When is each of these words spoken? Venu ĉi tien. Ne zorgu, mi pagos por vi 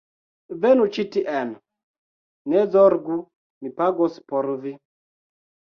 Venu 0.63 0.87
ĉi 0.95 1.05
tien. 1.15 1.51
Ne 2.55 2.65
zorgu, 2.79 3.21
mi 3.69 3.77
pagos 3.83 4.21
por 4.33 4.55
vi 4.67 4.79